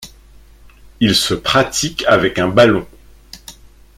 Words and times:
Il 0.99 1.13
se 1.13 1.35
pratique 1.35 2.03
avec 2.07 2.39
un 2.39 2.47
ballon. 2.47 2.87